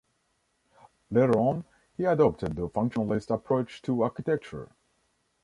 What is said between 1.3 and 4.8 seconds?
on he adopted the Functionalist approach to architecture.